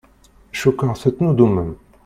[0.59, 1.71] Cukkeɣ tettnuddumem.